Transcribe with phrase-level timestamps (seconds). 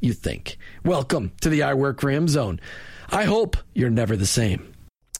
[0.00, 0.58] you think.
[0.84, 2.60] Welcome to the I Work for Him zone.
[3.10, 4.72] I hope you're never the same.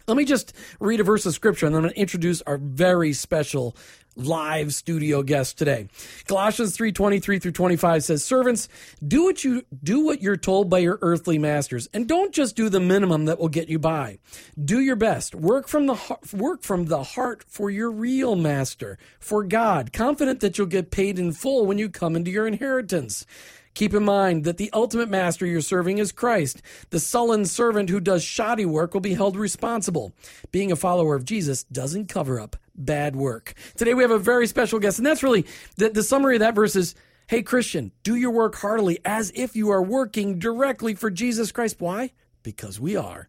[0.08, 2.58] Let me just read a verse of scripture and then I'm going to introduce our
[2.58, 3.76] very special
[4.16, 5.88] live studio guest today.
[6.26, 8.68] Colossians 3:23 through 25 says, "Servants,
[9.06, 12.68] do what you do what you're told by your earthly masters, and don't just do
[12.68, 14.18] the minimum that will get you by.
[14.62, 15.34] Do your best.
[15.34, 15.98] Work from the
[16.32, 21.18] work from the heart for your real master, for God, confident that you'll get paid
[21.18, 23.26] in full when you come into your inheritance."
[23.76, 26.62] Keep in mind that the ultimate master you're serving is Christ.
[26.88, 30.14] The sullen servant who does shoddy work will be held responsible.
[30.50, 33.52] Being a follower of Jesus doesn't cover up bad work.
[33.76, 35.44] Today we have a very special guest, and that's really
[35.76, 36.94] the, the summary of that verse is
[37.26, 41.76] Hey, Christian, do your work heartily as if you are working directly for Jesus Christ.
[41.78, 42.12] Why?
[42.42, 43.28] Because we are.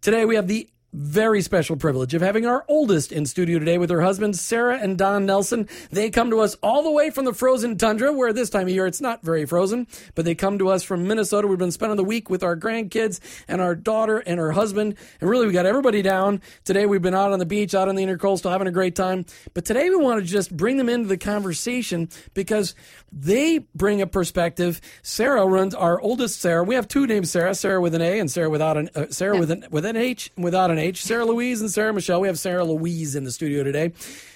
[0.00, 3.90] Today we have the very special privilege of having our oldest in studio today with
[3.90, 5.68] her husbands, Sarah and Don Nelson.
[5.90, 8.70] They come to us all the way from the frozen tundra, where this time of
[8.70, 11.46] year it's not very frozen, but they come to us from Minnesota.
[11.46, 14.96] We've been spending the week with our grandkids and our daughter and her husband.
[15.20, 16.40] And really, we got everybody down.
[16.64, 19.26] Today, we've been out on the beach, out on the intercoastal, having a great time.
[19.52, 22.74] But today, we want to just bring them into the conversation because
[23.12, 24.80] they bring a perspective.
[25.02, 26.64] Sarah runs our oldest Sarah.
[26.64, 29.38] We have two names Sarah, Sarah with an A and Sarah without an, uh, Sarah
[29.38, 31.04] with an, with an H without an H.
[31.04, 32.20] Sarah Louise and Sarah Michelle.
[32.20, 33.92] We have Sarah Louise in the studio today.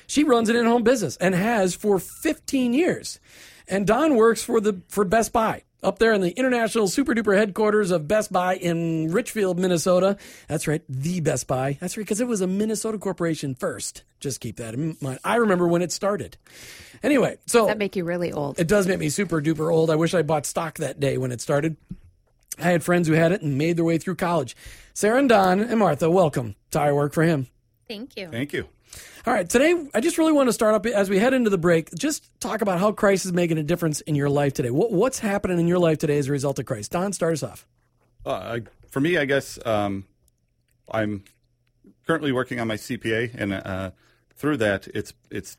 [0.07, 3.21] She runs an in-home business and has for 15 years.
[3.69, 7.37] And Don works for the for Best Buy up there in the international super duper
[7.37, 10.17] headquarters of Best Buy in Richfield, Minnesota.
[10.49, 11.79] That's right, the Best Buy.
[11.81, 14.05] That's right, because it was a Minnesota corporation first.
[14.21, 15.19] Just keep that in mind.
[15.25, 16.37] I remember when it started.
[17.03, 18.61] Anyway, so does that make you really old.
[18.61, 19.91] It does make me super duper old.
[19.91, 21.77] I wish I bought stock that day when it started.
[22.59, 24.57] I had friends who had it and made their way through college.
[24.95, 27.47] Sarah and Don and Martha, welcome to I Work for Him.
[27.89, 28.29] Thank you.
[28.29, 28.69] Thank you.
[29.27, 31.57] All right, today I just really want to start up as we head into the
[31.57, 31.95] break.
[31.95, 34.71] Just talk about how Christ is making a difference in your life today.
[34.71, 36.93] What, what's happening in your life today as a result of Christ?
[36.93, 37.67] Don, start us off.
[38.27, 40.05] Uh, I, for me, I guess um,
[40.91, 41.25] I'm
[42.07, 43.93] currently working on my CPA, and uh,
[44.37, 45.57] through that, it's it's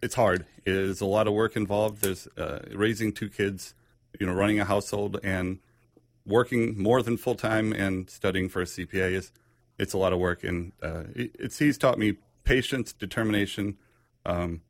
[0.00, 0.46] it's hard.
[0.64, 2.02] There's a lot of work involved.
[2.02, 3.74] There's uh, raising two kids,
[4.18, 5.58] you know, running a household, and
[6.26, 9.32] working more than full time and studying for a CPA is
[9.78, 13.78] it's a lot of work, and uh, it's he's taught me patience, determination,
[14.26, 14.60] um,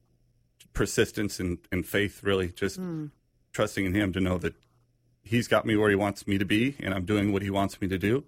[0.73, 2.23] persistence, and, and faith.
[2.23, 3.11] Really, just mm.
[3.53, 4.55] trusting in him to know that
[5.23, 7.81] he's got me where he wants me to be, and I'm doing what he wants
[7.81, 8.25] me to do,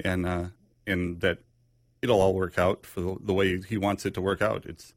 [0.00, 0.44] and uh,
[0.86, 1.38] and that
[2.00, 4.64] it'll all work out for the, the way he wants it to work out.
[4.64, 4.94] It's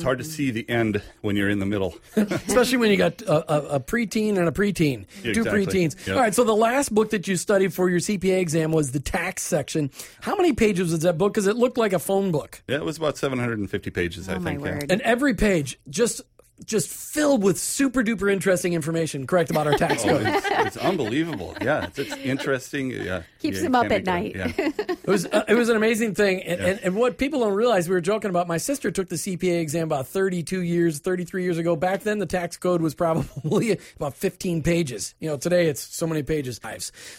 [0.00, 0.32] it's hard to mm-hmm.
[0.32, 1.94] see the end when you're in the middle.
[2.16, 5.66] Especially when you got a, a, a preteen and a preteen, two Exactly.
[5.66, 6.06] preteens.
[6.06, 6.16] Yep.
[6.16, 9.00] All right, so the last book that you studied for your CPA exam was the
[9.00, 9.90] tax section.
[10.20, 11.34] How many pages was that book?
[11.34, 12.62] Because it looked like a phone book.
[12.66, 14.64] yeah, it was about 750 pages, I Oh, my think.
[14.64, 14.70] yeah.
[14.72, 14.86] word.
[14.90, 16.22] And every page just
[16.64, 20.22] just filled with super duper interesting information, correct, about our tax Oh, code.
[20.26, 21.54] it's, it's unbelievable.
[21.60, 22.90] Yeah, it's, it's interesting.
[22.90, 24.56] Yeah, Keeps Yeah, him up at make it up.
[24.56, 24.56] night.
[24.58, 24.86] Yeah.
[25.00, 27.88] It was uh, it was an amazing thing, and, and and what people don't realize,
[27.88, 28.46] we were joking about.
[28.46, 31.74] My sister took the CPA exam about thirty two years, thirty three years ago.
[31.74, 35.14] Back then, the tax code was probably about fifteen pages.
[35.18, 36.60] You know, today it's so many pages.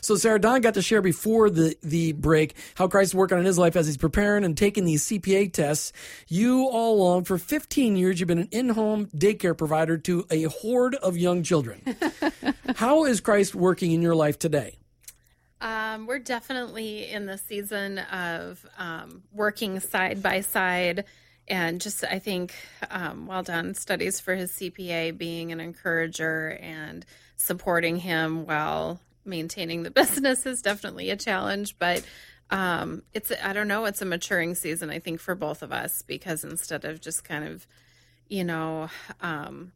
[0.02, 3.44] So Sarah Don got to share before the the break how Christ is working on
[3.46, 5.92] his life as he's preparing and taking these CPA tests.
[6.30, 10.44] You all along for fifteen years, you've been an in home daycare provider to a
[10.44, 11.82] horde of young children.
[12.76, 14.78] how is Christ working in your life today?
[15.62, 21.06] Um, we're definitely in the season of um, working side by side.
[21.48, 22.54] And just, I think,
[22.90, 27.06] um, well done studies for his CPA, being an encourager and
[27.36, 31.78] supporting him while maintaining the business is definitely a challenge.
[31.78, 32.04] But
[32.50, 36.02] um, it's, I don't know, it's a maturing season, I think, for both of us
[36.02, 37.68] because instead of just kind of,
[38.32, 38.90] you know,
[39.20, 39.74] um,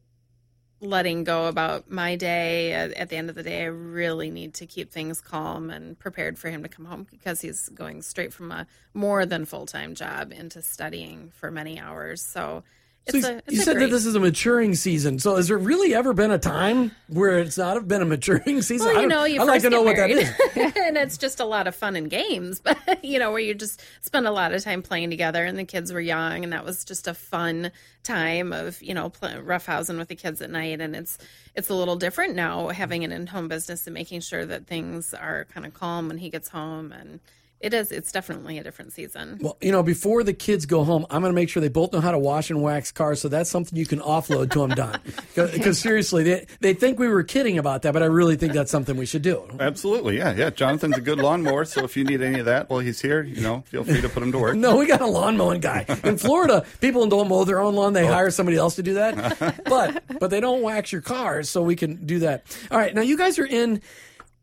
[0.80, 2.72] letting go about my day.
[2.72, 6.38] At, the end of the day i really need to keep things calm and prepared
[6.38, 10.32] for him to come home because he's going straight from a more than full-time job
[10.32, 12.22] into studying for many hours.
[12.22, 12.64] So
[13.08, 15.18] So a, you- it's you a said that this is a maturing season.
[15.18, 18.62] So has there really ever been a time where it's not have been a maturing
[18.62, 18.86] season?
[18.88, 20.76] well, you know, you I'd like to know get what that is.
[20.76, 23.80] and it's just a lot of fun and games, but you know, where you just
[24.00, 26.84] spend a lot of time playing together, and the kids were young, and that was
[26.84, 27.70] just a fun
[28.02, 30.80] time of you know roughhousing with the kids at night.
[30.80, 31.18] And it's
[31.54, 35.46] it's a little different now having an in-home business and making sure that things are
[35.54, 37.20] kind of calm when he gets home, and
[37.60, 39.38] it is it's definitely a different season.
[39.40, 41.92] Well, you know, before the kids go home, I'm going to make sure they both
[41.92, 43.20] know how to wash and wax cars.
[43.20, 45.00] So that's something you can offload to them, Don.
[45.34, 48.70] Because seriously, they, they think we were kidding about that, but I really think that's
[48.70, 49.46] something we should do.
[49.60, 50.50] Absolutely, yeah, yeah.
[50.50, 53.42] Jonathan's a good lawnmower, so if you need any of that while he's here, you
[53.42, 54.56] know, feel free to put him to work.
[54.56, 55.84] No, we got a lawn mowing guy.
[56.04, 58.12] In Florida, people don't mow their own lawn; they oh.
[58.12, 59.36] hire somebody else to do that.
[59.66, 62.44] But but they don't wax your cars, so we can do that.
[62.70, 63.82] All right, now you guys are in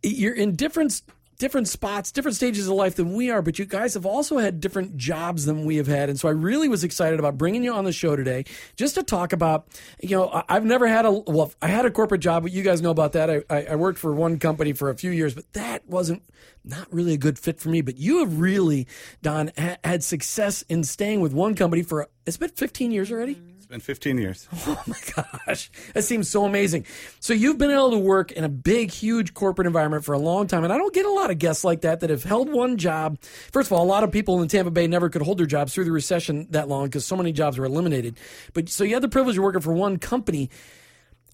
[0.03, 1.01] you're in different
[1.37, 4.59] different spots, different stages of life than we are, but you guys have also had
[4.59, 7.73] different jobs than we have had, and so I really was excited about bringing you
[7.73, 8.45] on the show today
[8.75, 9.67] just to talk about.
[10.01, 12.81] You know, I've never had a well, I had a corporate job, but you guys
[12.81, 13.45] know about that.
[13.49, 16.23] I, I, worked for one company for a few years, but that wasn't
[16.63, 17.81] not really a good fit for me.
[17.81, 18.87] But you have really,
[19.21, 23.33] Don, ha- had success in staying with one company for it's been 15 years already.
[23.33, 24.47] It's been 15 years.
[24.65, 26.85] Oh my gosh, that seems so amazing.
[27.19, 30.47] So you've been able to work in a big, huge corporate environment for a long
[30.47, 32.77] time, and I don't get a lot of guests like that that have held one
[32.77, 33.19] job.
[33.51, 35.73] First of all, a lot of people in Tampa Bay never could hold their jobs
[35.73, 38.17] through the recession that long because so many jobs were eliminated.
[38.53, 40.49] But so you had the privilege of working for one company.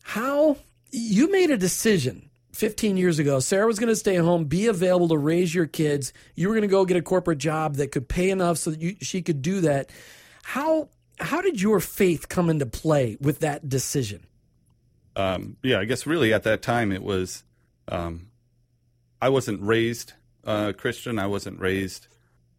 [0.01, 0.57] How
[0.92, 3.39] you made a decision 15 years ago.
[3.39, 6.13] Sarah was going to stay home, be available to raise your kids.
[6.35, 8.81] You were going to go get a corporate job that could pay enough so that
[8.81, 9.92] you, she could do that.
[10.44, 10.89] How
[11.19, 14.25] how did your faith come into play with that decision?
[15.19, 17.44] um, yeah, I guess really at that time it was,
[17.89, 18.27] um,
[19.21, 20.13] I wasn't raised
[20.45, 21.19] uh, Christian.
[21.19, 22.07] I wasn't raised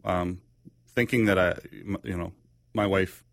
[0.04, 0.42] um,
[0.88, 1.56] thinking that I,
[2.04, 2.32] you know,
[2.74, 3.24] my wife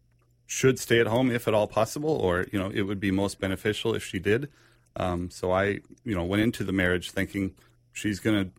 [0.45, 3.39] should stay at home if at all possible, or you know, it would be most
[3.39, 4.49] beneficial if she did.
[4.95, 7.53] Um, so I, you know, went into the marriage thinking
[7.91, 8.51] she's going to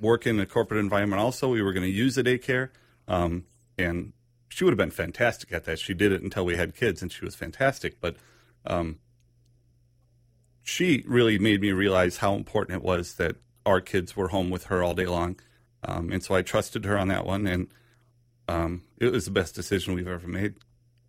[0.00, 1.20] work in a corporate environment.
[1.20, 2.68] Also, we were going to use a daycare,
[3.08, 3.44] um,
[3.76, 4.12] and
[4.52, 5.78] she would have been fantastic at that.
[5.78, 8.02] She did it until we had kids, and she was fantastic.
[8.02, 8.16] But
[8.66, 8.98] um,
[10.62, 14.64] she really made me realize how important it was that our kids were home with
[14.64, 15.40] her all day long.
[15.84, 17.68] Um, and so I trusted her on that one, and
[18.46, 20.56] um, it was the best decision we've ever made.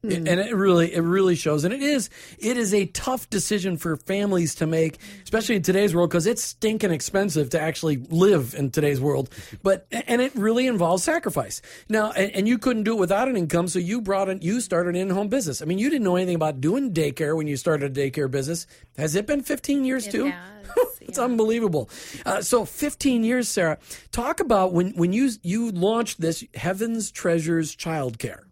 [0.03, 1.63] And it really, it really shows.
[1.63, 5.95] And it is, it is a tough decision for families to make, especially in today's
[5.95, 9.29] world, because it's stinking expensive to actually live in today's world.
[9.61, 11.61] But and it really involves sacrifice.
[11.87, 14.59] Now, and, and you couldn't do it without an income, so you brought in, you
[14.59, 15.61] started an in-home business.
[15.61, 18.67] I mean, you didn't know anything about doing daycare when you started a daycare business.
[18.97, 20.25] Has it been 15 years too?
[20.25, 21.23] has, it's yeah.
[21.23, 21.89] unbelievable.
[22.25, 23.77] Uh, so 15 years, Sarah.
[24.11, 28.43] Talk about when when you you launched this Heaven's Treasures Childcare.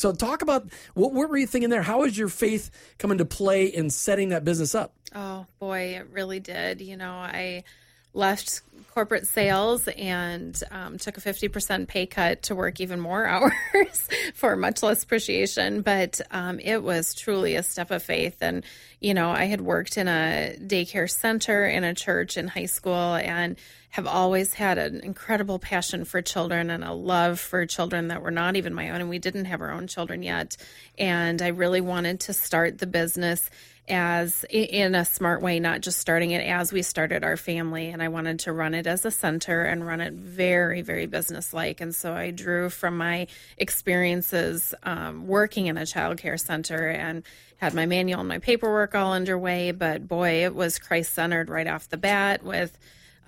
[0.00, 1.82] So talk about what, what were you thinking there?
[1.82, 4.94] How has your faith come into play in setting that business up?
[5.14, 6.80] Oh boy, it really did.
[6.80, 7.64] You know, I
[8.12, 13.26] left corporate sales and um, took a 50% pay cut to work even more
[13.74, 15.82] hours for much less appreciation.
[15.82, 18.38] But um, it was truly a step of faith.
[18.40, 18.64] And,
[19.00, 23.14] you know, I had worked in a daycare center in a church in high school
[23.14, 23.56] and
[23.90, 28.30] have always had an incredible passion for children and a love for children that were
[28.30, 29.00] not even my own.
[29.00, 30.56] And we didn't have our own children yet.
[30.98, 33.50] And I really wanted to start the business
[33.88, 37.88] as in a smart way, not just starting it as we started our family.
[37.88, 41.80] And I wanted to run it as a center and run it very, very businesslike.
[41.80, 43.26] And so I drew from my
[43.58, 47.24] experiences um, working in a child care center and
[47.56, 49.72] had my manual and my paperwork all underway.
[49.72, 52.78] But boy, it was Christ centered right off the bat with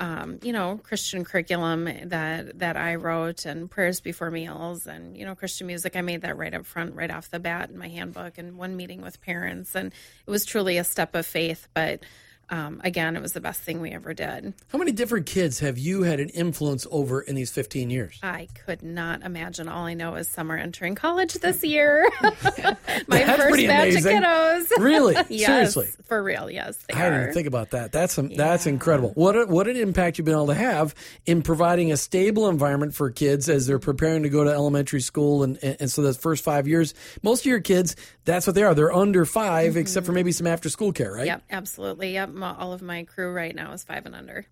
[0.00, 5.24] um, you know, Christian curriculum that that I wrote and prayers before meals and you
[5.24, 5.96] know Christian music.
[5.96, 8.76] I made that right up front, right off the bat in my handbook and one
[8.76, 9.92] meeting with parents, and
[10.26, 11.68] it was truly a step of faith.
[11.74, 12.02] But
[12.50, 14.52] um, again, it was the best thing we ever did.
[14.68, 18.18] How many different kids have you had an influence over in these 15 years?
[18.22, 19.68] I could not imagine.
[19.68, 22.10] All I know is some are entering college this year.
[22.22, 22.76] My
[23.08, 24.16] That's first batch amazing.
[24.18, 24.68] of kiddos.
[24.82, 25.14] Really?
[25.28, 25.88] yes, Seriously?
[26.04, 26.50] for real.
[26.50, 27.22] Yes, they I didn't are.
[27.22, 27.92] even think about that.
[27.92, 29.10] That's some, that's incredible.
[29.14, 30.94] What a, what an impact you've been able to have
[31.24, 35.42] in providing a stable environment for kids as they're preparing to go to elementary school,
[35.42, 38.62] and and, and so those first five years, most of your kids, that's what they
[38.62, 38.74] are.
[38.74, 41.20] They're under 5 except for maybe some after school care, right?
[41.20, 41.26] Mm-hmm.
[41.26, 42.12] Yep, absolutely.
[42.14, 44.46] Yep, my, all of my crew right now is five and under.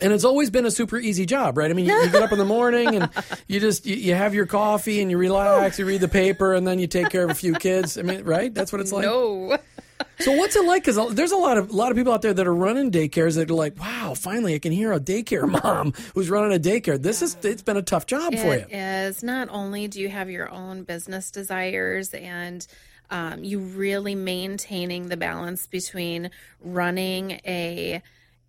[0.00, 1.70] And it's always been a super easy job, right?
[1.70, 3.10] I mean, you, you get up in the morning and
[3.46, 6.66] you just you, you have your coffee and you relax, you read the paper, and
[6.66, 7.96] then you take care of a few kids.
[7.96, 8.52] I mean, right?
[8.52, 9.04] That's what it's like.
[9.04, 9.56] No.
[10.18, 10.84] So what's it like?
[10.84, 13.36] Because there's a lot of a lot of people out there that are running daycares
[13.36, 17.00] that are like, wow, finally I can hear a daycare mom who's running a daycare.
[17.00, 18.66] This is it's been a tough job for you.
[18.68, 22.66] It is not only do you have your own business desires and
[23.10, 26.30] um, you really maintaining the balance between
[26.60, 28.02] running a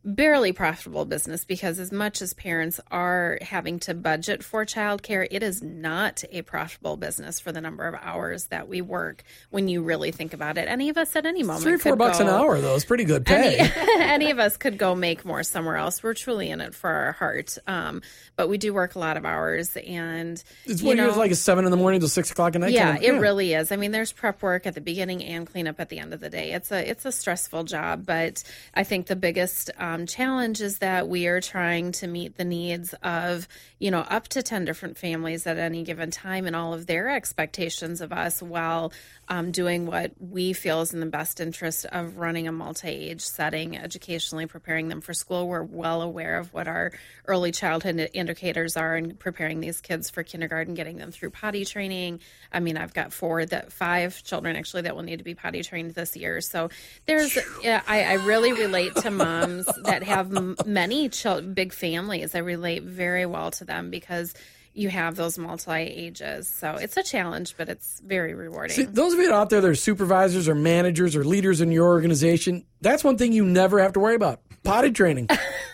[0.06, 5.42] barely profitable business because as much as parents are having to budget for childcare, it
[5.42, 9.82] is not a profitable business for the number of hours that we work when you
[9.82, 10.68] really think about it.
[10.68, 13.04] Any of us at any moment Three or four bucks an hour though is pretty
[13.04, 13.58] good pay.
[13.58, 13.72] any,
[14.04, 16.04] any of us could go make more somewhere else.
[16.04, 17.58] We're truly in it for our heart.
[17.66, 18.02] Um,
[18.36, 21.66] but we do work a lot of hours and it's you know, like a seven
[21.66, 22.72] in the morning to six o'clock at night.
[22.74, 23.72] yeah, kind of- it really is.
[23.72, 26.30] I mean, there's prep work at the beginning and cleanup at the end of the
[26.30, 26.52] day.
[26.52, 28.44] It's a it's a stressful job, but
[28.76, 32.94] I think the biggest um, challenge is that we are trying to meet the needs
[33.02, 33.48] of
[33.80, 37.10] you know up to ten different families at any given time and all of their
[37.10, 38.92] expectations of us while
[39.28, 43.78] um, doing what we feel is in the best interest of running a multi-age setting,
[43.78, 45.48] educationally preparing them for school.
[45.48, 46.92] We're well aware of what our
[47.25, 52.20] early childhood indicators are and preparing these kids for kindergarten, getting them through potty training.
[52.52, 55.64] I mean, I've got four that five children actually that will need to be potty
[55.64, 56.42] trained this year.
[56.42, 56.70] So
[57.06, 62.36] there's, yeah, I, I really relate to moms that have many chil- big families.
[62.36, 64.34] I relate very well to them because
[64.74, 66.48] you have those multi ages.
[66.50, 68.75] So it's a challenge, but it's very rewarding.
[68.75, 71.86] See, those of you out there that are supervisors or managers or leaders in your
[71.88, 74.42] organization, that's one thing you never have to worry about.
[74.63, 75.27] Potty training.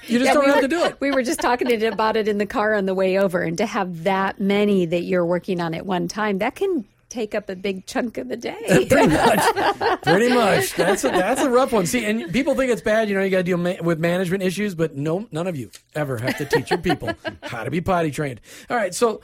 [0.08, 0.98] You just Yeah, don't we have were- to do it.
[1.00, 3.66] We were just talking about it in the car on the way over, and to
[3.66, 7.56] have that many that you're working on at one time, that can take up a
[7.56, 8.86] big chunk of the day.
[8.90, 9.56] Pretty much.
[10.04, 10.74] Pretty much.
[10.76, 11.86] That's a, that's a rough one.
[11.86, 13.10] See, and people think it's bad.
[13.10, 15.70] You know, you got to deal ma- with management issues, but no, none of you
[15.94, 17.12] ever have to teach your people
[17.44, 18.40] how to be potty trained.
[18.70, 19.22] All right, so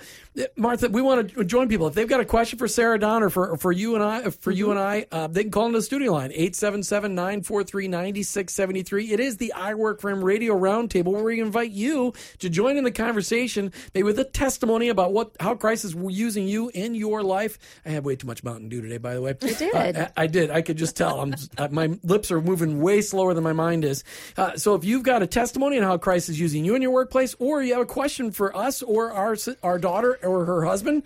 [0.56, 1.88] Martha, we want to join people.
[1.88, 4.52] If they've got a question for Sarah Don or for for you and I, for
[4.52, 9.12] you and I, uh, they can call into the studio line 877-943-9673.
[9.12, 12.78] It is the I Work for Him Radio Roundtable where we invite you to join
[12.78, 16.94] in the conversation, maybe with a testimony about what how Christ is using you in
[16.94, 17.58] your life.
[17.86, 19.36] I had way too much Mountain Dew today, by the way.
[19.42, 19.76] You did.
[19.76, 20.52] I, I did.
[20.52, 21.20] I could just tell.
[21.20, 24.04] I'm uh, my lips are moving way slower than my mind is.
[24.36, 26.92] Uh, so if you've got a testimony on how Christ is using you in your
[26.92, 31.04] workplace, or you have a question for us or our our daughter or her husband,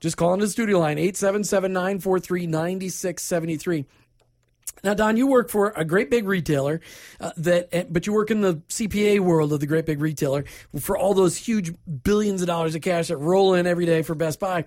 [0.00, 3.84] just call into the studio line 877-943-9673.
[4.82, 6.80] Now, Don, you work for a great big retailer,
[7.20, 10.44] uh, that, uh, but you work in the CPA world of the great big retailer
[10.78, 14.14] for all those huge billions of dollars of cash that roll in every day for
[14.14, 14.66] Best Buy.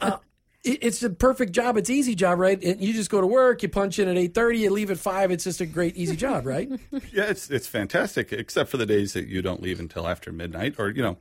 [0.00, 0.18] Uh,
[0.64, 1.76] it's a perfect job.
[1.76, 2.62] It's easy job, right?
[2.62, 5.32] You just go to work, you punch in at eight thirty, you leave at five.
[5.32, 6.70] It's just a great, easy job, right?
[7.12, 10.76] Yeah, it's it's fantastic, except for the days that you don't leave until after midnight,
[10.78, 11.16] or you know.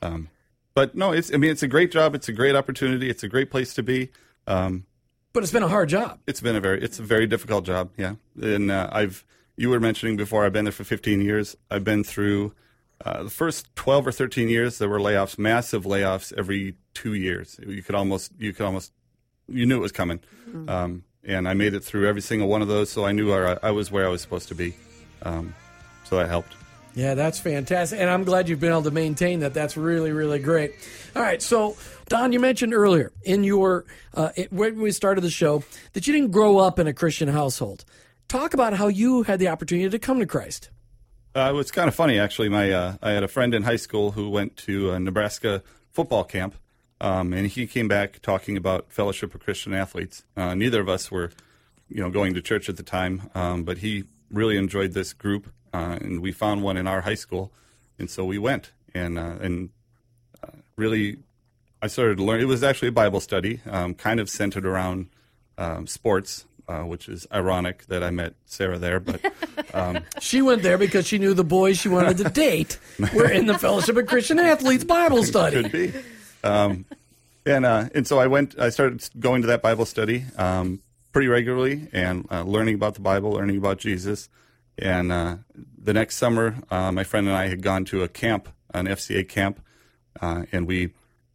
[0.00, 0.28] Um,
[0.78, 2.14] but no, it's I mean it's a great job.
[2.14, 3.10] It's a great opportunity.
[3.10, 4.10] It's a great place to be.
[4.46, 4.86] Um,
[5.32, 6.20] but it's been a hard job.
[6.28, 7.90] it's been a very it's a very difficult job.
[7.96, 9.24] Yeah, and uh, I've
[9.56, 11.56] you were mentioning before I've been there for 15 years.
[11.68, 12.52] I've been through
[13.04, 14.78] uh, the first 12 or 13 years.
[14.78, 17.58] There were layoffs, massive layoffs every two years.
[17.66, 18.92] You could almost you could almost
[19.48, 20.20] you knew it was coming.
[20.68, 23.58] Um, and I made it through every single one of those, so I knew where
[23.64, 24.76] I, I was where I was supposed to be.
[25.22, 25.56] Um,
[26.04, 26.54] so that helped.
[26.94, 28.00] Yeah, that's fantastic.
[28.00, 29.54] And I'm glad you've been able to maintain that.
[29.54, 30.74] That's really, really great.
[31.14, 31.40] All right.
[31.40, 31.76] So,
[32.08, 36.12] Don, you mentioned earlier in your, uh, it, when we started the show, that you
[36.12, 37.84] didn't grow up in a Christian household.
[38.26, 40.70] Talk about how you had the opportunity to come to Christ.
[41.34, 42.48] Uh, it was kind of funny, actually.
[42.48, 46.24] My uh, I had a friend in high school who went to a Nebraska football
[46.24, 46.56] camp,
[47.00, 50.24] um, and he came back talking about Fellowship of Christian Athletes.
[50.36, 51.30] Uh, neither of us were,
[51.88, 55.48] you know, going to church at the time, um, but he really enjoyed this group,
[55.72, 57.52] uh, and we found one in our high school,
[57.98, 59.70] and so we went, and uh, and
[60.42, 61.18] uh, really,
[61.82, 62.40] I started to learn.
[62.40, 65.08] It was actually a Bible study, um, kind of centered around
[65.56, 66.44] um, sports.
[66.70, 69.22] Uh, which is ironic that I met Sarah there, but
[69.74, 72.78] um, She went there because she knew the boys she wanted to date
[73.14, 75.62] were in the Fellowship of Christian Athletes Bible study.
[75.62, 75.92] could be.
[76.44, 76.84] Um,
[77.46, 78.58] and uh, and so I went.
[78.58, 80.80] I started going to that Bible study um,
[81.12, 84.28] pretty regularly and uh, learning about the Bible, learning about Jesus.
[84.78, 85.36] And uh,
[85.76, 89.28] the next summer, uh, my friend and I had gone to a camp, an FCA
[89.28, 89.60] camp,
[90.20, 90.94] uh, and we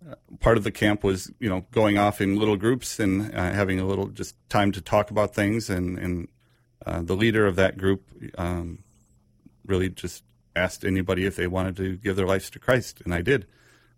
[0.10, 3.52] uh, part of the camp was you know going off in little groups and uh,
[3.52, 5.70] having a little just time to talk about things.
[5.70, 6.28] And and
[6.86, 8.04] uh, the leader of that group
[8.38, 8.84] um,
[9.66, 10.24] really just
[10.56, 13.48] asked anybody if they wanted to give their lives to Christ, and I did.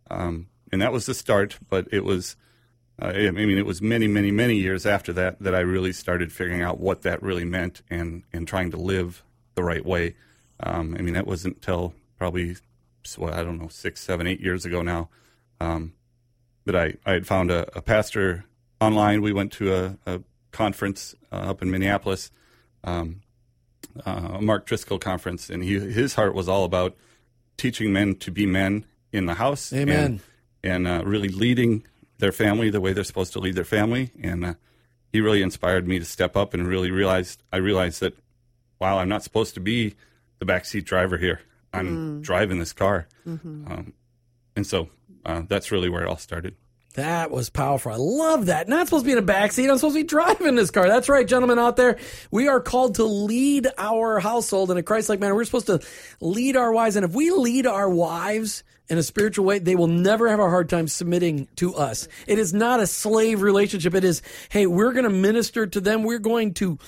[0.10, 2.36] Um, and that was the start, but it was,
[3.02, 6.32] uh, I mean, it was many, many, many years after that that I really started
[6.32, 9.24] figuring out what that really meant and, and trying to live
[9.55, 10.15] the right way.
[10.59, 12.55] Um, I mean, that wasn't until probably,
[13.17, 15.09] well, I don't know, six, seven, eight years ago now
[15.59, 15.93] um,
[16.65, 18.45] that I, I had found a, a pastor
[18.79, 19.21] online.
[19.21, 20.21] We went to a, a
[20.51, 22.31] conference uh, up in Minneapolis,
[22.83, 23.21] um,
[24.05, 26.95] uh, a Mark Driscoll conference, and he, his heart was all about
[27.57, 29.74] teaching men to be men in the house.
[29.74, 30.21] Amen.
[30.63, 31.85] And, and uh, really leading
[32.17, 34.12] their family the way they're supposed to lead their family.
[34.21, 34.53] And uh,
[35.12, 38.17] he really inspired me to step up and really realized I realized that,
[38.79, 39.96] wow, I'm not supposed to be
[40.39, 41.41] the backseat driver here.
[41.74, 43.08] I'm driving this car.
[43.25, 43.94] Um,
[44.55, 44.89] and so
[45.25, 46.55] uh, that's really where it all started.
[46.94, 47.91] That was powerful.
[47.91, 48.70] I love that.
[48.70, 49.70] Not supposed to be in a backseat.
[49.70, 50.88] I'm supposed to be driving this car.
[50.88, 51.98] That's right, gentlemen out there.
[52.32, 55.36] We are called to lead our household in a Christ-like manner.
[55.36, 55.82] We're supposed to
[56.22, 59.88] lead our wives, and if we lead our wives in a spiritual way, they will
[59.88, 62.08] never have a hard time submitting to us.
[62.27, 63.94] It is not a slave relationship.
[63.94, 66.03] It is, hey, we're going to minister to them.
[66.03, 66.79] We're going to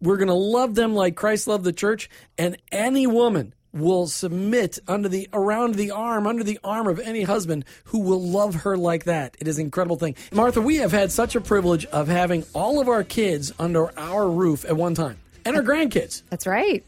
[0.00, 4.78] we're going to love them like Christ loved the church, and any woman will submit
[4.86, 8.76] under the around the arm under the arm of any husband who will love her
[8.76, 12.06] like that it is an incredible thing martha we have had such a privilege of
[12.06, 16.46] having all of our kids under our roof at one time and our grandkids That's
[16.46, 16.84] right.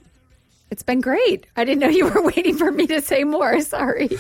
[0.70, 1.46] It's been great.
[1.56, 3.60] I didn't know you were waiting for me to say more.
[3.60, 4.08] Sorry.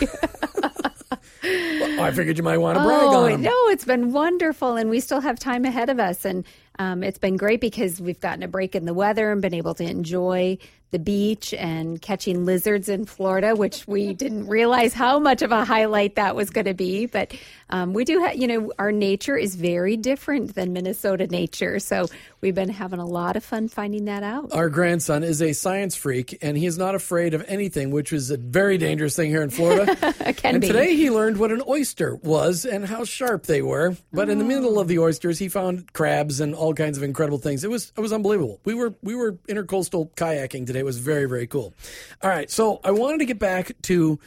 [1.98, 4.76] i figured you might want to brag oh, on them no, it's been wonderful.
[4.76, 6.24] And we still have time ahead of us.
[6.24, 6.44] And
[6.78, 9.74] um, it's been great because we've gotten a break in the weather and been able
[9.74, 10.58] to enjoy
[10.92, 15.64] the beach and catching lizards in Florida, which we didn't realize how much of a
[15.64, 17.06] highlight that was going to be.
[17.06, 17.34] But
[17.70, 21.78] um, we do have, you know, our nature is very different than Minnesota nature.
[21.80, 22.06] So
[22.46, 24.52] we've been having a lot of fun finding that out.
[24.52, 28.30] our grandson is a science freak and he is not afraid of anything which is
[28.30, 29.96] a very dangerous thing here in florida
[30.34, 30.68] Can and be.
[30.68, 33.96] today he learned what an oyster was and how sharp they were.
[34.12, 37.38] But in the middle of the oysters, he found crabs and all kinds of incredible
[37.38, 37.64] things.
[37.64, 38.60] It was it was unbelievable.
[38.64, 40.80] We were we were intercoastal kayaking today.
[40.80, 41.74] It was very very cool.
[42.22, 44.18] All right, so I wanted to get back to.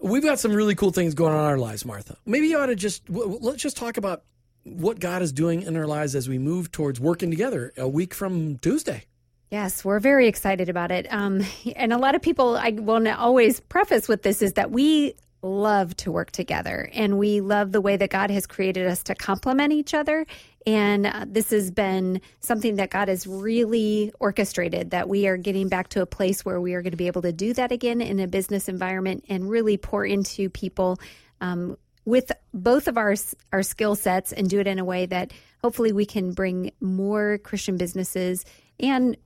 [0.00, 2.16] We've got some really cool things going on in our lives, Martha.
[2.26, 4.22] Maybe you ought to just let's just talk about
[4.64, 8.14] what God is doing in our lives as we move towards working together a week
[8.14, 9.04] from Tuesday.
[9.50, 11.06] Yes, we're very excited about it.
[11.12, 11.42] Um,
[11.76, 15.94] and a lot of people, I will always preface with this, is that we love
[15.94, 19.72] to work together and we love the way that God has created us to complement
[19.72, 20.26] each other.
[20.66, 25.68] And uh, this has been something that God has really orchestrated that we are getting
[25.68, 28.00] back to a place where we are going to be able to do that again
[28.00, 30.98] in a business environment and really pour into people
[31.42, 33.14] um, with both of our
[33.52, 37.38] our skill sets and do it in a way that hopefully we can bring more
[37.38, 38.44] Christian businesses
[38.80, 39.16] and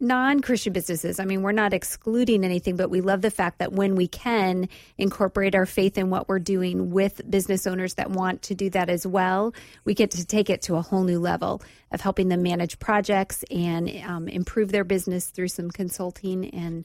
[0.00, 1.18] non Christian businesses.
[1.18, 4.68] I mean, we're not excluding anything, but we love the fact that when we can
[4.98, 8.90] incorporate our faith in what we're doing with business owners that want to do that
[8.90, 12.42] as well, we get to take it to a whole new level of helping them
[12.42, 16.84] manage projects and um, improve their business through some consulting and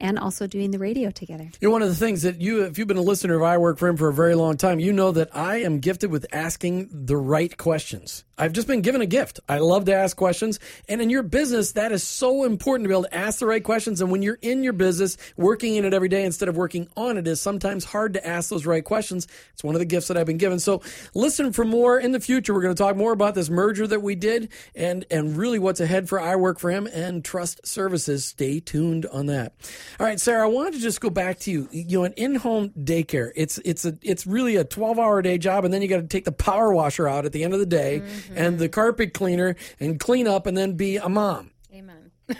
[0.00, 1.50] and also doing the radio together.
[1.60, 3.58] You know, one of the things that you, if you've been a listener of I
[3.58, 6.26] Work for Him for a very long time, you know that I am gifted with
[6.32, 8.24] asking the right questions.
[8.36, 9.38] I've just been given a gift.
[9.48, 10.58] I love to ask questions.
[10.88, 13.62] And in your business, that is so important to be able to ask the right
[13.62, 14.00] questions.
[14.00, 17.16] And when you're in your business, working in it every day instead of working on
[17.16, 19.28] it is sometimes hard to ask those right questions.
[19.52, 20.58] It's one of the gifts that I've been given.
[20.58, 20.82] So
[21.14, 22.52] listen for more in the future.
[22.52, 25.80] We're going to talk more about this merger that we did and, and really what's
[25.80, 28.24] ahead for I Work for Him and Trust Services.
[28.24, 29.52] Stay tuned on that.
[30.00, 31.68] All right, Sarah, I wanted to just go back to you.
[31.70, 33.32] You know, an in-home daycare.
[33.36, 36.24] It's it's a it's really a 12-hour day job and then you got to take
[36.24, 38.34] the power washer out at the end of the day mm-hmm.
[38.36, 41.50] and the carpet cleaner and clean up and then be a mom.
[41.72, 42.10] Amen.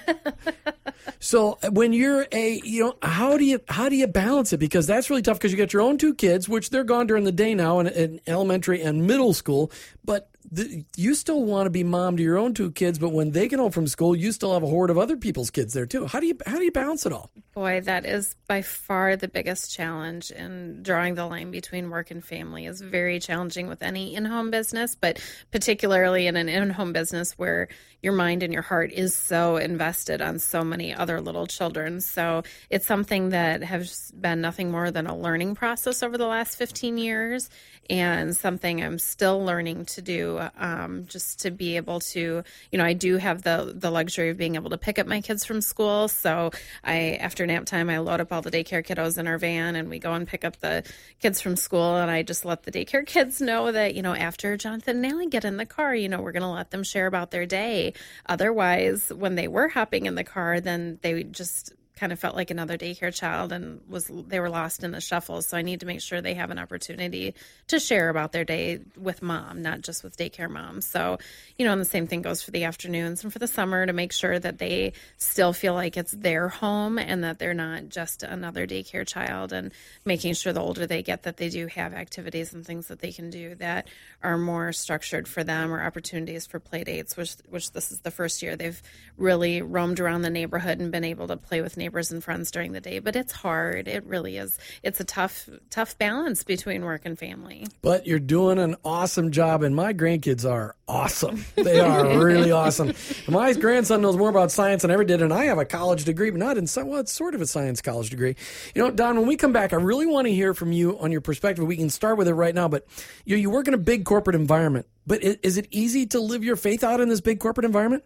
[1.25, 4.59] So uh, when you're a, you know, how do you how do you balance it?
[4.59, 7.25] Because that's really tough because you got your own two kids, which they're gone during
[7.25, 9.73] the day now in, in elementary and middle school,
[10.05, 12.99] but the, you still want to be mom to your own two kids.
[12.99, 15.51] But when they get home from school, you still have a horde of other people's
[15.51, 16.07] kids there too.
[16.07, 17.31] How do you how do you balance it all?
[17.55, 22.25] Boy, that is by far the biggest challenge and drawing the line between work and
[22.25, 27.69] family is very challenging with any in-home business, but particularly in an in-home business where
[28.05, 32.01] your mind and your heart is so invested on so many other little children.
[32.01, 36.57] So it's something that has been nothing more than a learning process over the last
[36.57, 37.49] 15 years
[37.91, 42.85] and something I'm still learning to do um, just to be able to, you know,
[42.85, 45.61] I do have the the luxury of being able to pick up my kids from
[45.61, 46.09] school.
[46.09, 46.51] So
[46.83, 49.89] I, after nap time, I load up all the daycare kiddos in our van and
[49.91, 50.85] we go and pick up the
[51.21, 51.97] kids from school.
[51.97, 55.29] And I just let the daycare kids know that, you know, after Jonathan and Allie
[55.29, 57.94] get in the car, you know, we're going to let them share about their day.
[58.27, 62.35] Otherwise, when they were hopping in the car, then they would just kind of felt
[62.35, 65.43] like another daycare child and was they were lost in the shuffle.
[65.43, 67.35] So i need to make sure they have an opportunity
[67.69, 70.81] to share about their day with mom not just with daycare mom.
[70.81, 71.19] So
[71.57, 73.93] you know and the same thing goes for the afternoons and for the summer to
[73.93, 78.25] make sure that they still feel like it's their home and that they're not just
[78.25, 79.71] another daycare child and
[80.05, 83.13] making sure the older they get that they do have activities and things that they
[83.13, 83.87] can do that
[84.23, 88.11] are more structured for them or opportunities for play dates which which this is the
[88.11, 88.83] first year they've
[89.17, 92.73] really roamed around the neighborhood and been able to play with neighbors and friends during
[92.73, 97.03] the day but it's hard it really is it's a tough tough balance between work
[97.05, 101.45] and family But you're doing an awesome job, and my grandkids are awesome.
[101.55, 102.95] They are really awesome.
[103.29, 106.05] My grandson knows more about science than I ever did, and I have a college
[106.05, 106.89] degree, but not in science.
[106.89, 108.37] Well, it's sort of a science college degree.
[108.75, 111.13] You know, Don, when we come back, I really want to hear from you on
[111.13, 111.67] your perspective.
[111.67, 112.87] We can start with it right now, but
[113.25, 114.87] you, you work in a big corporate environment.
[115.07, 118.05] But is it easy to live your faith out in this big corporate environment?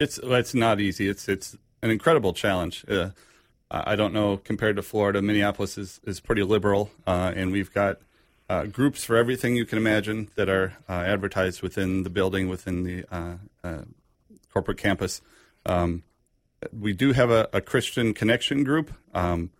[0.00, 1.08] It's it's not easy.
[1.08, 2.84] It's it's an incredible challenge.
[2.88, 3.10] Uh,
[3.70, 7.98] I don't know compared to Florida, Minneapolis is is pretty liberal, uh, and we've got
[8.48, 12.82] uh, groups for everything you can imagine that are uh, advertised within the building, within
[12.82, 13.82] the uh, uh,
[14.52, 15.22] corporate campus.
[15.64, 16.02] Um,
[16.78, 19.50] we do have a, a Christian connection group, um,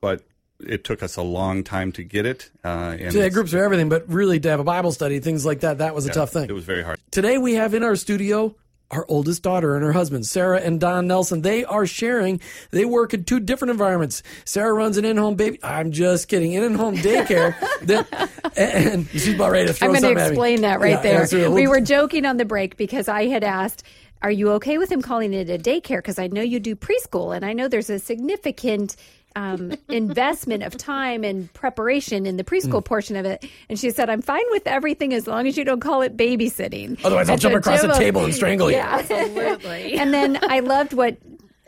[0.00, 0.22] but
[0.60, 2.50] it took us a long time to get it.
[2.64, 5.46] Uh, and So, yeah, groups for everything, but really to have a Bible study, things
[5.46, 6.48] like that, that was a tough thing.
[6.48, 6.98] It was very hard.
[7.10, 8.56] Today we have in our studio
[8.94, 11.42] our oldest daughter and her husband, Sarah and Don Nelson.
[11.42, 12.40] They are sharing.
[12.70, 14.22] They work in two different environments.
[14.44, 15.58] Sarah runs an in-home baby.
[15.62, 16.56] I'm just kidding.
[16.56, 17.54] An in-home daycare.
[17.82, 21.50] that, and she's about ready to throw I'm going to explain that right Yeah, there.
[21.50, 23.82] we were joking on the break because I had asked,
[24.22, 27.34] "Are you okay with him calling it a daycare?" Because I know you do preschool,
[27.34, 28.96] and I know there's a significant
[29.36, 32.84] um, investment of time and preparation in the preschool Mm.
[32.84, 33.44] portion of it.
[33.68, 36.98] And she said, "I'm fine with everything as long as you don't call it babysitting."
[37.04, 38.76] Otherwise, I'll And jump so across the table and strangle you.
[38.76, 38.96] Yeah.
[39.00, 41.16] absolutely and then I loved what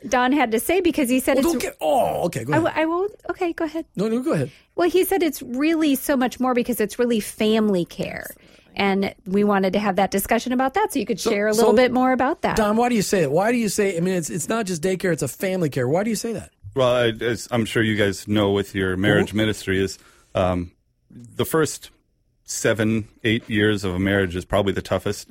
[0.09, 1.53] Don had to say because he said Well, it's.
[1.55, 1.77] don't get.
[1.81, 2.45] Oh, okay.
[2.45, 2.65] Go I, ahead.
[2.75, 3.13] w- I won't.
[3.31, 3.87] Okay, go ahead.
[3.97, 4.51] no, no, go ahead.
[4.77, 8.29] Well, he said it's really so much more because it's really family care.
[8.79, 11.61] And we wanted to have that discussion about that so you could share a so-
[11.63, 12.57] little bit more about that.
[12.57, 13.31] Don, why do you say it?
[13.33, 13.97] Why do you say?
[13.97, 15.89] I mean, it's it's not just daycare; it's a family care.
[15.89, 16.51] Why do you say that?
[16.77, 19.99] Well, as I'm sure you guys know with your marriage ministry is
[20.35, 20.73] um,
[21.11, 21.91] the first
[22.45, 25.27] seven, eight years of a marriage is probably the toughest.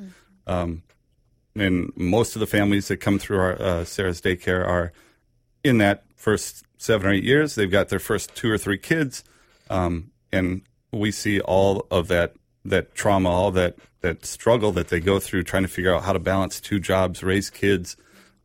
[0.48, 0.82] Um,
[1.56, 4.92] and most of the families that come through our uh, Sarah's daycare are
[5.64, 7.54] in that first seven or eight years.
[7.54, 9.24] They've got their first two or three kids,
[9.70, 12.34] um, and we see all of that
[12.66, 16.14] that trauma, all that that struggle that they go through trying to figure out how
[16.14, 17.98] to balance two jobs, raise kids,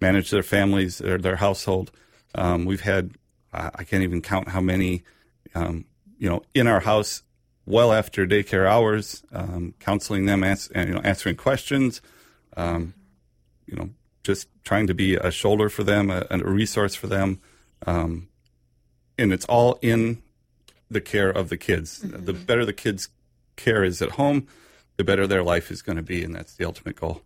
[0.02, 1.90] manage their families, their, their household.
[2.34, 3.12] Um, we've had
[3.52, 5.02] I can't even count how many,
[5.54, 5.84] um,
[6.18, 7.22] you know, in our house
[7.66, 12.00] well after daycare hours, um, counseling them, ans- and, you know, answering questions,
[12.56, 12.94] um,
[13.66, 13.90] you know,
[14.22, 17.40] just trying to be a shoulder for them, a, a resource for them,
[17.86, 18.28] um,
[19.18, 20.22] and it's all in
[20.90, 22.00] the care of the kids.
[22.00, 23.08] The better the kids'
[23.56, 24.46] care is at home,
[24.96, 27.22] the better their life is going to be, and that's the ultimate goal.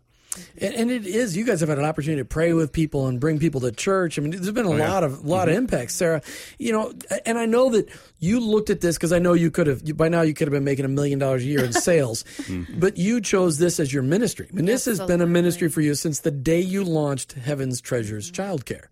[0.59, 1.37] And, and it is.
[1.37, 4.19] You guys have had an opportunity to pray with people and bring people to church.
[4.19, 5.65] I mean, there's been a oh, lot of lot of mm-hmm.
[5.65, 6.23] impacts, Sarah.
[6.59, 6.93] You know,
[7.27, 10.09] and I know that you looked at this because I know you could have by
[10.09, 10.23] now.
[10.23, 12.79] You could have been making a million dollars a year in sales, mm-hmm.
[12.79, 14.49] but you chose this as your ministry.
[14.51, 17.81] I mean, this has been a ministry for you since the day you launched Heaven's
[17.81, 18.43] Treasures mm-hmm.
[18.43, 18.87] Childcare.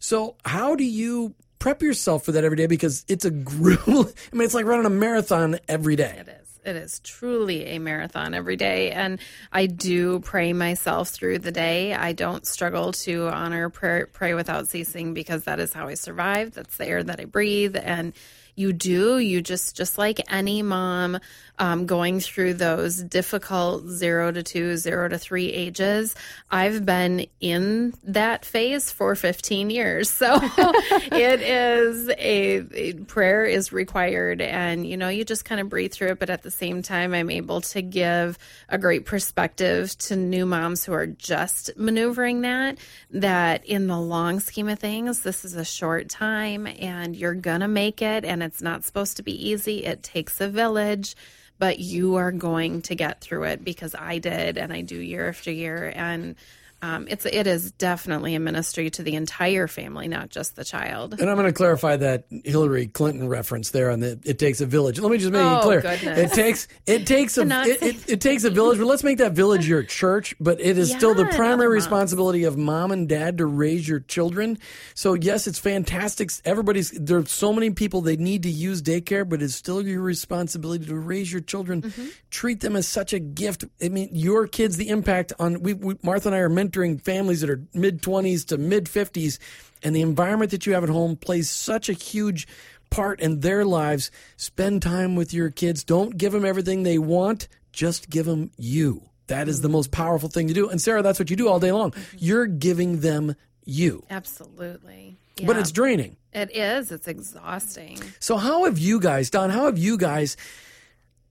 [0.00, 2.66] So, how do you prep yourself for that every day?
[2.66, 4.12] Because it's a grueling.
[4.32, 6.16] I mean, it's like running a marathon every day.
[6.20, 6.43] It is.
[6.64, 9.18] It is truly a marathon every day, and
[9.52, 11.94] I do pray myself through the day.
[11.94, 16.52] I don't struggle to honor prayer, pray without ceasing because that is how I survive.
[16.52, 18.12] That's the air that I breathe, and
[18.56, 21.18] you do you just just like any mom
[21.58, 26.14] um, going through those difficult zero to two zero to three ages
[26.50, 30.08] i've been in that phase for 15 years.
[30.08, 35.68] So it is a, a, prayer is required and you know you just kind of
[35.68, 38.38] breathe through it but at the same time i'm able to give
[38.68, 42.78] a great perspective to new moms who are just maneuvering that
[43.10, 47.68] that in the long scheme of things this is a short time and you're gonna
[47.68, 49.84] make it and it's not supposed to be easy.
[49.84, 51.16] It takes a village,
[51.58, 55.28] but you are going to get through it because I did and I do year
[55.28, 55.92] after year.
[55.94, 56.36] And
[56.84, 61.18] um, it's it is definitely a ministry to the entire family, not just the child.
[61.18, 64.66] And I'm going to clarify that Hillary Clinton reference there on the "it takes a
[64.66, 66.18] village." Let me just make oh, it clear: goodness.
[66.18, 68.78] it takes it takes a it, it, it, takes a village.
[68.78, 70.34] But let's make that village your church.
[70.38, 74.00] But it is yeah, still the primary responsibility of mom and dad to raise your
[74.00, 74.58] children.
[74.94, 76.30] So yes, it's fantastic.
[76.44, 80.84] Everybody's there's so many people they need to use daycare, but it's still your responsibility
[80.84, 81.80] to raise your children.
[81.80, 82.08] Mm-hmm.
[82.28, 83.64] Treat them as such a gift.
[83.82, 87.40] I mean, your kids, the impact on we, we Martha and I are mentoring families
[87.40, 89.38] that are mid 20s to mid 50s,
[89.82, 92.46] and the environment that you have at home plays such a huge
[92.90, 94.10] part in their lives.
[94.36, 95.84] Spend time with your kids.
[95.84, 99.02] Don't give them everything they want, just give them you.
[99.26, 100.68] That is the most powerful thing to do.
[100.68, 101.92] And Sarah, that's what you do all day long.
[101.92, 102.16] Mm-hmm.
[102.20, 104.04] You're giving them you.
[104.10, 105.16] Absolutely.
[105.36, 105.46] Yeah.
[105.46, 106.16] But it's draining.
[106.32, 106.92] It is.
[106.92, 108.00] It's exhausting.
[108.20, 110.36] So, how have you guys, Don, how have you guys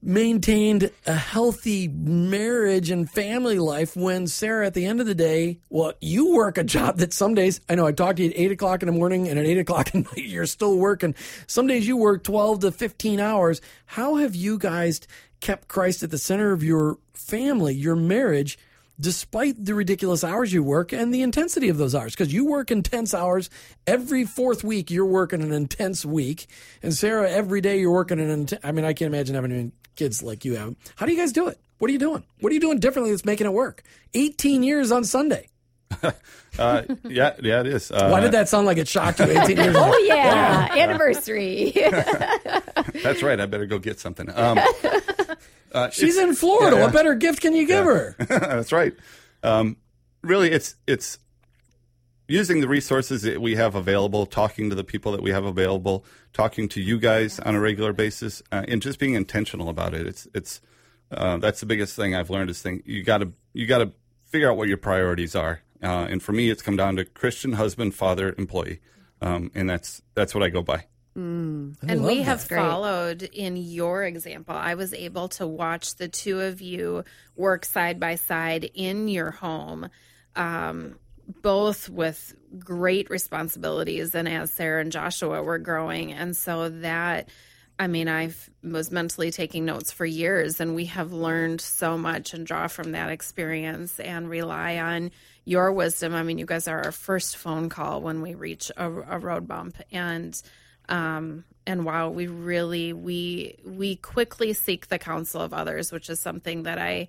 [0.04, 5.60] maintained a healthy marriage and family life when Sarah, at the end of the day,
[5.70, 8.38] well, you work a job that some days, I know I talk to you at
[8.38, 11.16] eight o'clock in the morning and at eight o'clock at night, you're still working.
[11.48, 13.62] Some days you work 12 to 15 hours.
[13.86, 15.02] How have you guys
[15.40, 18.58] kept Christ at the center of your family, your marriage?
[19.00, 22.14] despite the ridiculous hours you work and the intensity of those hours.
[22.14, 23.50] Because you work intense hours
[23.88, 26.46] every fourth week, you're working an intense week.
[26.84, 28.64] And Sarah, every day you're working an intense.
[28.64, 30.76] I mean, I can't imagine having kids like you have.
[30.96, 31.60] How do you guys do it?
[31.78, 32.24] What are you doing?
[32.40, 33.84] What are you doing differently that's making it work?
[34.14, 35.50] 18 years on Sunday.
[36.60, 37.92] uh, yeah, yeah, it is.
[37.92, 39.26] Uh, Why did that sound like it shocked you?
[39.26, 39.76] 18 years.
[39.78, 41.72] oh yeah, anniversary.
[43.04, 43.40] That's right.
[43.40, 44.30] I better go get something.
[44.34, 44.60] Um,
[45.72, 46.78] uh, She's in Florida.
[46.78, 47.92] Yeah, what better gift can you give yeah.
[47.92, 48.16] her?
[48.28, 48.94] That's right.
[49.44, 49.78] Um,
[50.22, 51.20] really, it's it's
[52.28, 56.06] using the resources that we have available, talking to the people that we have available,
[56.32, 60.08] talking to you guys on a regular basis, uh, and just being intentional about it.
[60.08, 60.62] It's it's
[61.12, 63.92] uh, that's the biggest thing I've learned is thing you got to you got to
[64.26, 65.62] figure out what your priorities are.
[65.82, 68.80] Uh, and for me, it's come down to Christian husband, father, employee,
[69.22, 70.86] um, and that's that's what I go by.
[71.18, 74.56] Mm, and we have followed in your example.
[74.56, 77.04] I was able to watch the two of you
[77.36, 79.90] work side by side in your home.
[80.36, 80.96] Um,
[81.28, 86.14] both with great responsibilities and as Sarah and Joshua were growing.
[86.14, 87.30] And so that,
[87.80, 88.34] I mean, I
[88.64, 92.92] was mentally taking notes for years and we have learned so much and draw from
[92.92, 95.12] that experience and rely on
[95.46, 96.14] your wisdom.
[96.14, 99.48] I mean, you guys are our first phone call when we reach a, a road
[99.48, 99.78] bump.
[99.92, 100.40] And,
[100.90, 106.20] um, and wow, we really, we, we quickly seek the counsel of others, which is
[106.20, 107.08] something that I,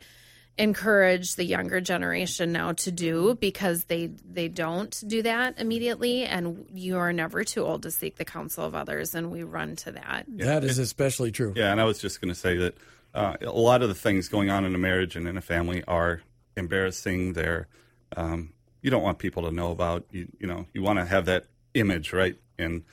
[0.57, 6.25] encourage the younger generation now to do because they they don't do that immediately.
[6.25, 9.77] And you are never too old to seek the counsel of others and we run
[9.77, 10.27] to that.
[10.29, 11.53] That is especially true.
[11.57, 12.77] Yeah and i was just going to say that
[13.15, 15.85] uh, a lot of the things going on in a marriage and in a family
[15.87, 16.23] are
[16.57, 17.33] embarrassing.
[17.33, 17.69] They're
[18.17, 21.27] um, you don't want people to know about you you know you want to have
[21.27, 22.37] that image right?
[22.59, 22.85] And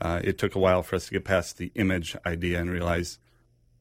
[0.00, 3.18] uh, it took a while for us to get past the image idea and realize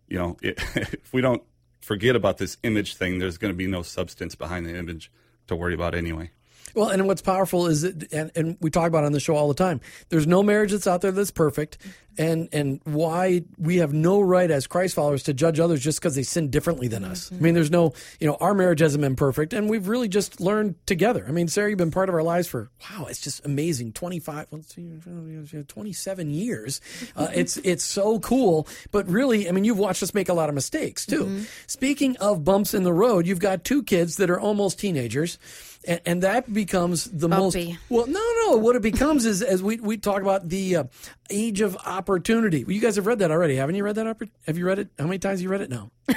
[0.08, 1.43] you know it, if we don't
[1.80, 5.12] forget about this image thing, there's going to be no substance behind the image
[5.48, 6.32] to worry about anyway.
[6.75, 9.47] Well, and what's powerful is that, and, and we talk about on the show all
[9.47, 9.82] the time.
[10.10, 11.77] There's no marriage that's out there that's perfect,
[12.17, 16.15] and and why we have no right as Christ followers to judge others just because
[16.15, 17.25] they sin differently than us.
[17.25, 17.36] Mm-hmm.
[17.36, 20.41] I mean, there's no, you know, our marriage hasn't been perfect, and we've really just
[20.41, 21.25] learned together.
[21.27, 23.93] I mean, Sarah, you've been part of our lives for wow, it's just amazing.
[23.93, 24.47] 25,
[25.67, 26.82] 27 years.
[27.15, 30.49] Uh, it's it's so cool, but really, I mean, you've watched us make a lot
[30.49, 31.25] of mistakes too.
[31.25, 31.43] Mm-hmm.
[31.67, 35.39] Speaking of bumps in the road, you've got two kids that are almost teenagers
[35.88, 37.68] and, and that becomes the Bumpy.
[37.68, 40.84] most well no no what it becomes is as we, we talk about the uh,
[41.30, 44.58] age of opportunity well, you guys have read that already haven't you read that have
[44.58, 45.92] you read it how many times have you read it now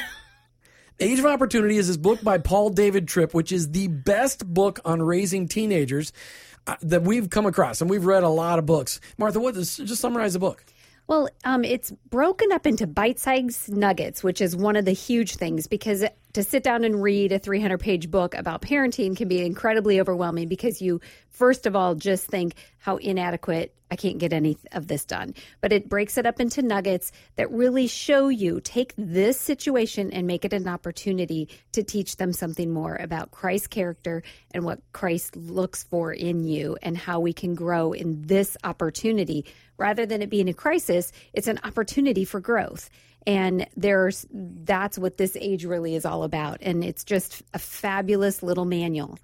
[1.01, 4.79] Age of Opportunity is this book by Paul David Tripp, which is the best book
[4.85, 6.13] on raising teenagers
[6.67, 9.01] uh, that we've come across, and we've read a lot of books.
[9.19, 9.55] Martha, what?
[9.55, 10.65] Just summarize the book.
[11.09, 15.35] Well, um, it's broken up into bite sized nuggets, which is one of the huge
[15.35, 19.45] things because to sit down and read a 300 page book about parenting can be
[19.45, 24.57] incredibly overwhelming because you, first of all, just think how inadequate I can't get any
[24.73, 25.35] of this done.
[25.61, 30.27] But it breaks it up into nuggets that really show you take this situation and
[30.27, 35.37] make it an opportunity to teach them something more about Christ's character and what Christ
[35.37, 39.45] looks for in you and how we can grow in this opportunity
[39.77, 42.89] rather than it being a crisis, it's an opportunity for growth.
[43.27, 46.59] And there's that's what this age really is all about.
[46.61, 49.19] And it's just a fabulous little manual.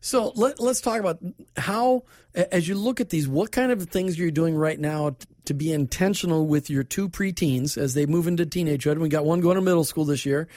[0.00, 1.18] So let, us talk about
[1.56, 5.16] how, as you look at these, what kind of things are you're doing right now
[5.46, 8.98] to be intentional with your two preteens as they move into teenagehood.
[8.98, 10.48] We got one going to middle school this year.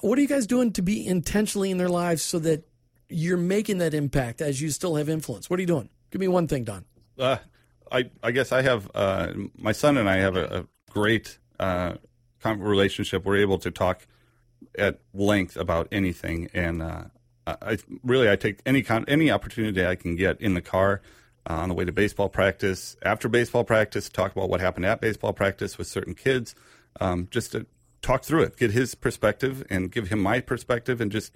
[0.00, 2.66] What are you guys doing to be intentionally in their lives so that
[3.08, 5.48] you're making that impact as you still have influence?
[5.48, 5.88] What are you doing?
[6.10, 6.84] Give me one thing, Don.
[7.18, 7.36] Uh,
[7.90, 11.94] I, I guess I have uh, my son and I have a, a great uh,
[12.44, 13.24] relationship.
[13.24, 14.06] We're able to talk
[14.76, 17.04] at length about anything, and uh,
[17.46, 21.02] I really I take any con- any opportunity I can get in the car
[21.48, 25.00] uh, on the way to baseball practice, after baseball practice, talk about what happened at
[25.00, 26.54] baseball practice with certain kids,
[27.00, 27.66] um, just to
[28.02, 31.32] talk through it, get his perspective, and give him my perspective, and just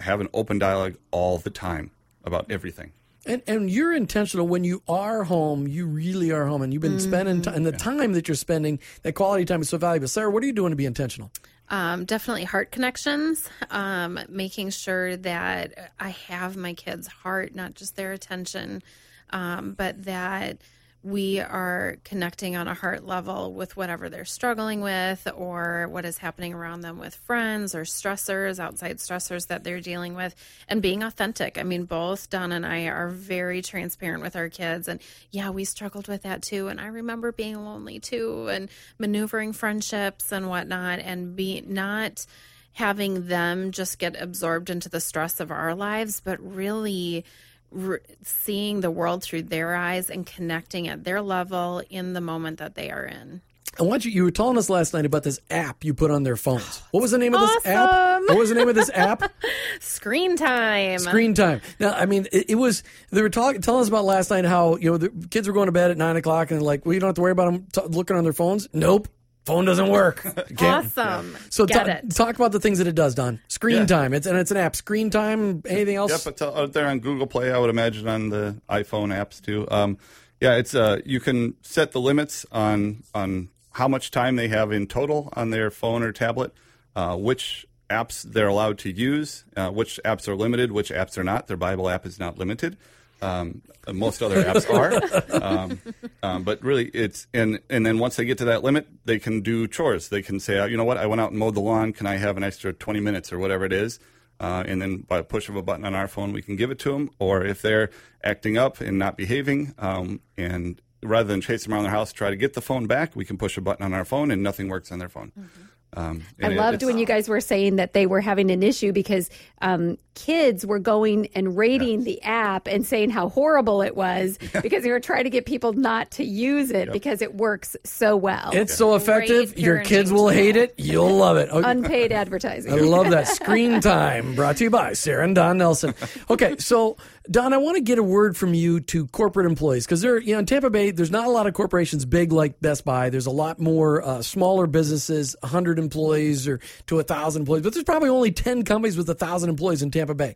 [0.00, 1.90] have an open dialogue all the time
[2.24, 2.92] about everything.
[3.24, 5.68] And and you're intentional when you are home.
[5.68, 7.10] You really are home, and you've been mm-hmm.
[7.10, 7.54] spending time.
[7.54, 7.76] And the yeah.
[7.76, 10.08] time that you're spending, that quality time is so valuable.
[10.08, 11.30] Sara, what are you doing to be intentional?
[11.68, 13.48] Um, definitely heart connections.
[13.70, 18.82] Um, making sure that I have my kids' heart, not just their attention,
[19.30, 20.58] um, but that
[21.02, 26.18] we are connecting on a heart level with whatever they're struggling with or what is
[26.18, 30.34] happening around them with friends or stressors, outside stressors that they're dealing with,
[30.68, 31.58] and being authentic.
[31.58, 34.86] I mean, both Don and I are very transparent with our kids.
[34.86, 36.68] And yeah, we struggled with that too.
[36.68, 42.26] And I remember being lonely too and maneuvering friendships and whatnot and be not
[42.74, 47.24] having them just get absorbed into the stress of our lives, but really
[47.72, 52.58] re- seeing the world through their eyes and connecting at their level in the moment
[52.58, 53.40] that they are in.
[53.80, 54.10] I want you.
[54.10, 56.82] You were telling us last night about this app you put on their phones.
[56.90, 58.20] What was the name of this app?
[58.28, 59.32] What was the name of this app?
[59.80, 60.98] Screen time.
[60.98, 61.62] Screen time.
[61.80, 62.82] Now, I mean, it, it, was.
[63.10, 65.66] They were talking, telling us about last night how you know the kids were going
[65.66, 67.66] to bed at nine o'clock and like, well, you don't have to worry about them
[67.72, 68.68] t- looking on their phones.
[68.74, 69.08] Nope
[69.44, 70.24] phone doesn't work.
[70.58, 71.36] awesome.
[71.50, 73.40] So ta- talk about the things that it does, Don.
[73.48, 73.86] Screen yeah.
[73.86, 74.14] time.
[74.14, 74.76] It's and it's an app.
[74.76, 75.62] Screen time.
[75.66, 76.10] Anything else?
[76.10, 77.52] Yep, it's out there on Google Play.
[77.52, 79.66] I would imagine on the iPhone apps too.
[79.70, 79.98] Um,
[80.40, 84.72] yeah, it's uh, you can set the limits on on how much time they have
[84.72, 86.52] in total on their phone or tablet,
[86.94, 91.24] uh, which apps they're allowed to use, uh, which apps are limited, which apps are
[91.24, 91.46] not.
[91.46, 92.76] Their Bible app is not limited.
[93.22, 95.80] Um, most other apps are, um,
[96.22, 99.40] um, but really it's and and then once they get to that limit, they can
[99.40, 100.08] do chores.
[100.08, 101.92] They can say, you know what, I went out and mowed the lawn.
[101.92, 103.98] Can I have an extra twenty minutes or whatever it is?
[104.40, 106.70] Uh, and then by a push of a button on our phone, we can give
[106.72, 107.10] it to them.
[107.20, 107.90] Or if they're
[108.24, 112.18] acting up and not behaving, um, and rather than chase them around their house, to
[112.18, 114.42] try to get the phone back, we can push a button on our phone, and
[114.42, 115.30] nothing works on their phone.
[115.38, 115.62] Mm-hmm.
[115.94, 119.28] Um, I loved when you guys were saying that they were having an issue because
[119.60, 122.04] um, kids were going and rating yes.
[122.04, 125.74] the app and saying how horrible it was because they were trying to get people
[125.74, 126.92] not to use it yep.
[126.92, 128.50] because it works so well.
[128.54, 129.58] It's so effective.
[129.58, 130.74] Your kids will hate it.
[130.78, 131.50] You'll love it.
[131.50, 131.70] Okay.
[131.70, 132.72] Unpaid advertising.
[132.72, 133.28] I love that.
[133.42, 135.94] Screen time brought to you by Sara and Don Nelson.
[136.30, 136.96] Okay, so
[137.30, 140.32] Don, I want to get a word from you to corporate employees because there, you
[140.32, 143.10] know, in Tampa Bay, there's not a lot of corporations big like Best Buy.
[143.10, 147.74] There's a lot more uh, smaller businesses, 100 employees or to a thousand employees, but
[147.74, 150.34] there's probably only 10 companies with a thousand employees in Tampa Bay.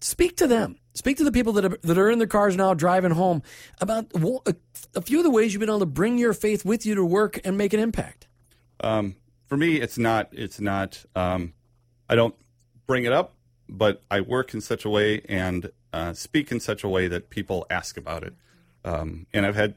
[0.00, 0.76] Speak to them.
[0.94, 3.42] Speak to the people that are, that are in their cars now driving home
[3.80, 4.06] about
[4.94, 7.04] a few of the ways you've been able to bring your faith with you to
[7.04, 8.26] work and make an impact.
[8.80, 10.28] Um, for me, it's not.
[10.32, 11.04] It's not.
[11.14, 11.54] Um,
[12.08, 12.34] I don't
[12.86, 13.36] bring it up,
[13.68, 17.30] but I work in such a way and uh, speak in such a way that
[17.30, 18.34] people ask about it.
[18.84, 19.76] Um, and I've had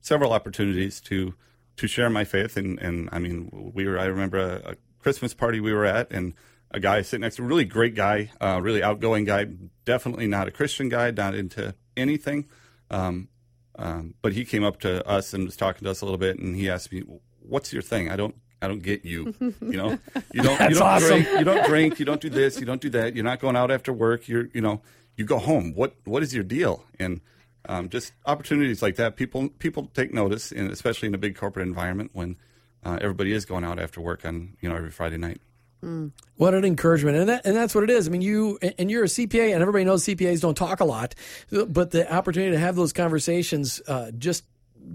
[0.00, 1.34] several opportunities to
[1.76, 2.56] to share my faith.
[2.56, 6.10] And, and I mean, we were I remember a, a, Christmas party we were at,
[6.10, 6.32] and
[6.70, 9.44] a guy sitting next to a really great guy, uh, really outgoing guy,
[9.84, 12.46] definitely not a Christian guy, not into anything.
[12.90, 13.28] Um,
[13.76, 16.38] um, but he came up to us and was talking to us a little bit,
[16.38, 17.02] and he asked me,
[17.40, 18.10] "What's your thing?
[18.10, 19.34] I don't I don't get you.
[19.40, 19.98] You know,
[20.32, 21.22] you don't you don't awesome.
[21.22, 23.14] drink, you don't drink, you don't do this, you don't do that.
[23.14, 24.26] You're not going out after work.
[24.26, 24.80] You're you know,
[25.16, 25.72] you go home.
[25.74, 26.84] What what is your deal?
[26.98, 27.20] And
[27.68, 29.16] um, just opportunities like that.
[29.16, 32.36] People people take notice, and especially in a big corporate environment when
[32.84, 35.40] uh, everybody is going out after work on you know every Friday night.
[35.82, 36.12] Mm.
[36.36, 38.08] What an encouragement, and that, and that's what it is.
[38.08, 41.14] I mean, you and you're a CPA, and everybody knows CPAs don't talk a lot,
[41.50, 44.44] but the opportunity to have those conversations uh, just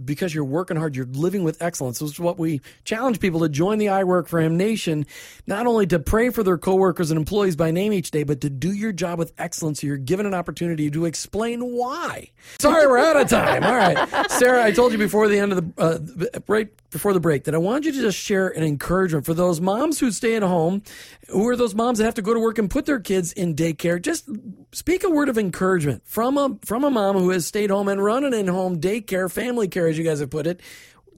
[0.06, 2.00] because you're working hard, you're living with excellence.
[2.00, 5.06] This is what we challenge people to join the I Work for Him Nation,
[5.48, 8.50] not only to pray for their coworkers and employees by name each day, but to
[8.50, 9.82] do your job with excellence.
[9.82, 12.32] So you're given an opportunity to explain why.
[12.60, 13.64] Sorry, we're out of time.
[13.64, 17.20] All right, Sara, I told you before the end of the uh, right before the
[17.20, 20.36] break that I wanted you to just share an encouragement for those moms who stay
[20.36, 20.82] at home,
[21.28, 23.56] who are those moms that have to go to work and put their kids in
[23.56, 24.02] daycare.
[24.02, 24.28] Just
[24.72, 28.04] speak a word of encouragement from a from a mom who has stayed home and
[28.04, 30.60] run an in-home daycare, family care, as you guys have put it.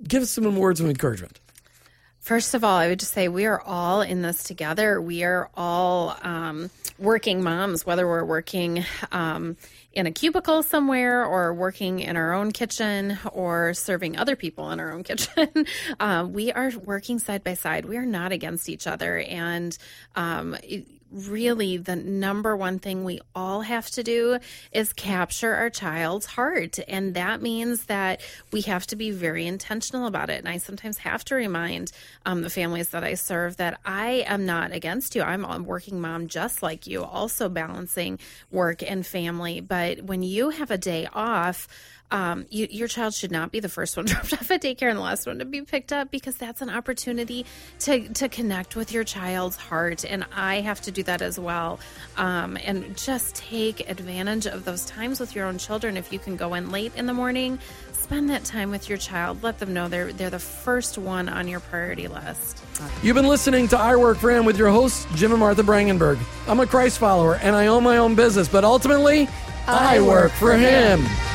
[0.08, 1.40] Give us some words of encouragement.
[2.20, 5.02] First of all, I would just say we are all in this together.
[5.02, 9.58] We are all um, working moms, whether we're working um,
[9.92, 14.80] in a cubicle somewhere or working in our own kitchen or serving other people in
[14.80, 15.66] our own kitchen.
[16.00, 17.86] uh, we are working side by side.
[17.86, 19.18] We are not against each other.
[19.18, 19.76] And
[20.16, 24.40] um, it, really the number one thing we all have to do
[24.72, 26.80] is capture our child's heart.
[26.88, 30.40] And that means that we have to be very intentional about it.
[30.40, 31.92] And I sometimes have to remind
[32.26, 35.22] um, the families that I serve that I am not against you.
[35.22, 38.20] I'm a working mom just like you, also balancing
[38.52, 39.60] work and family.
[39.60, 41.68] But when you have a day off,
[42.12, 44.98] um, you, your child should not be the first one dropped off at daycare and
[44.98, 47.46] the last one to be picked up because that's an opportunity
[47.80, 51.80] to to connect with your child's heart, and I have to do that as well.
[52.18, 55.98] Um, and just take advantage of those times with your own children.
[55.98, 57.60] If you can go in late in the morning,
[57.94, 59.42] spend that time with your child.
[59.42, 62.62] Let them know they're they're the first one on your priority list.
[63.02, 66.20] You've been listening to I Work for Him with your hosts Jim and Martha Brangenberg.
[66.48, 69.30] I'm a Christ follower and I own my own business, but ultimately,
[69.68, 71.02] I, I work, work for him.
[71.04, 71.31] him.